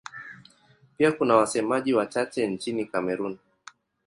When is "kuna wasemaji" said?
1.11-1.93